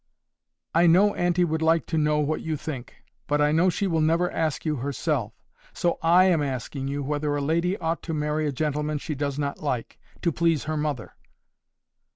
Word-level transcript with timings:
"I 0.73 0.87
know 0.87 1.13
auntie 1.13 1.43
would 1.43 1.61
like 1.61 1.85
to 1.85 1.97
know 1.99 2.17
what 2.21 2.41
you 2.41 2.57
think. 2.57 3.03
But 3.27 3.39
I 3.39 3.51
know 3.51 3.69
she 3.69 3.85
will 3.85 4.01
never 4.01 4.31
ask 4.31 4.65
you 4.65 4.77
herself. 4.77 5.31
So 5.73 5.99
I 6.01 6.23
am 6.25 6.41
asking 6.41 6.87
you 6.87 7.03
whether 7.03 7.35
a 7.35 7.39
lady 7.39 7.77
ought 7.77 8.01
to 8.05 8.13
marry 8.15 8.47
a 8.47 8.51
gentleman 8.51 8.97
she 8.97 9.13
does 9.13 9.37
not 9.37 9.59
like, 9.61 9.99
to 10.23 10.31
please 10.31 10.63
her 10.63 10.75
mother." 10.75 11.13